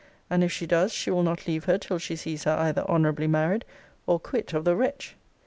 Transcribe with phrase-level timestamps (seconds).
[0.31, 3.27] And if she does, she will not leave her till she sees her either honourably
[3.27, 3.65] married,
[4.07, 5.15] or quit of the wretch.'